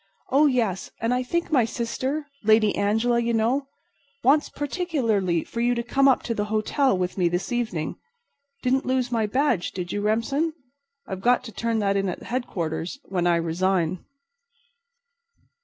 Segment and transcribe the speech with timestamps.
[0.31, 6.07] Oh, yes, and I think my sister—Lady Angela, you know—wants particularly for you to come
[6.07, 7.97] up to the hotel with me this evening.
[8.63, 10.53] Didn't lose my badge, did you, Remsen?
[11.05, 14.03] I've got to turn that in at Headquarters when I resign."